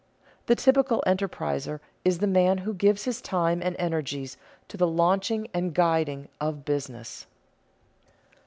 [0.47, 4.35] The typical enterpriser is the man who gives his time and energies
[4.69, 7.27] to the launching and guiding of business.